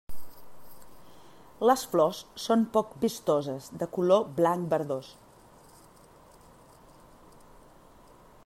[1.71, 5.15] Les flors són poc vistoses de color blanc verdós.